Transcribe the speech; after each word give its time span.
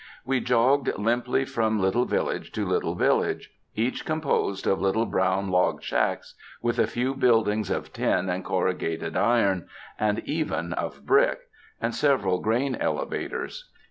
We 0.25 0.39
jogged 0.39 0.97
limply 0.97 1.45
from 1.45 1.79
little 1.79 2.05
village 2.05 2.51
to 2.53 2.65
little 2.65 2.95
village, 2.95 3.51
each 3.75 4.03
composed 4.03 4.65
of 4.65 4.81
little 4.81 5.05
brown 5.05 5.49
log 5.51 5.83
shacks, 5.83 6.33
with 6.59 6.79
a 6.79 6.87
few 6.87 7.13
buildings 7.13 7.69
of 7.69 7.93
tin 7.93 8.27
and 8.27 8.43
corrugated 8.43 9.15
iron, 9.15 9.67
and 9.99 10.17
even 10.27 10.73
of 10.73 11.05
brick, 11.05 11.41
and 11.79 11.93
several 11.93 12.39
grain 12.39 12.73
elevators. 12.73 13.69